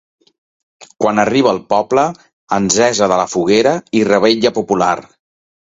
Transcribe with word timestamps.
Quan 1.03 1.21
arriba 1.25 1.51
al 1.57 1.61
poble, 1.75 2.07
encesa 2.59 3.13
de 3.13 3.23
la 3.25 3.29
foguera 3.37 3.79
i 4.03 4.07
revetlla 4.13 4.59
popular. 4.61 4.95